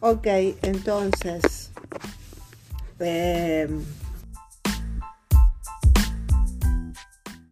Ok, 0.00 0.26
entonces. 0.62 1.70
em, 3.00 3.84